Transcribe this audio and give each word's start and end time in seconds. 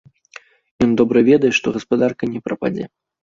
Ён 0.85 0.95
добра 1.01 1.19
ведае, 1.27 1.51
што 1.59 1.75
гаспадарка 1.77 2.31
не 2.33 2.41
прападзе. 2.47 2.85